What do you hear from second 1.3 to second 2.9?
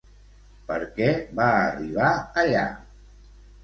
va arribar allà?